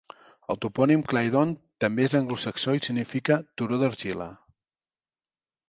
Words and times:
El 0.53 0.57
topònim 0.63 1.03
Claydon 1.11 1.51
també 1.85 2.07
és 2.09 2.17
anglosaxó 2.21 2.75
i 2.79 2.83
significa 2.89 3.39
"turó 3.61 3.81
d'argila". 3.85 4.31